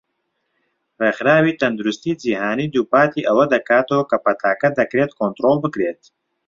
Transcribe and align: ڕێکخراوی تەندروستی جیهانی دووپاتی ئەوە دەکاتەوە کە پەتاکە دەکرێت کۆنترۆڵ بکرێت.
ڕێکخراوی 0.99 1.57
تەندروستی 1.61 2.19
جیهانی 2.21 2.71
دووپاتی 2.73 3.25
ئەوە 3.27 3.45
دەکاتەوە 3.53 4.03
کە 4.09 4.17
پەتاکە 4.25 4.69
دەکرێت 4.79 5.11
کۆنترۆڵ 5.19 5.57
بکرێت. 5.63 6.01